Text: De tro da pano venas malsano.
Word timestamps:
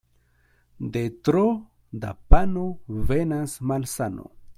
De 0.95 1.03
tro 1.29 1.43
da 2.05 2.13
pano 2.35 2.65
venas 3.11 3.55
malsano. 3.73 4.27